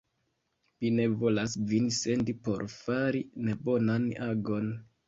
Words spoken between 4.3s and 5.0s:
agon!